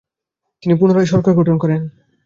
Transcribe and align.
তিনি 0.63 0.73
পুনরায় 0.75 1.11
সরকার 1.11 1.33
গঠন 1.39 1.55
করেন। 1.57 1.81